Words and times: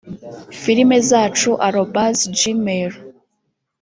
filmzacu@gmail 0.61 2.93